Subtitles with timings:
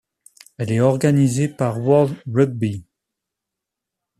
[0.57, 2.87] Elle est organisée par World Rugby.